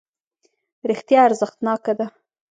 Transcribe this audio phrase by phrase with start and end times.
[0.89, 2.07] رښتیا ارزښتناکه ده.